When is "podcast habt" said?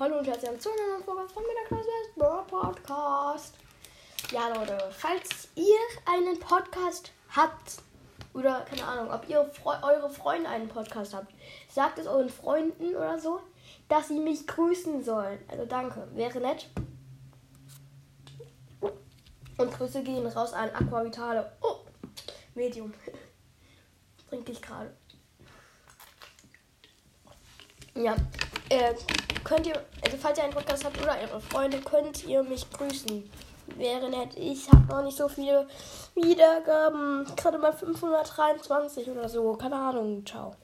6.40-7.82, 10.68-11.30, 30.54-31.00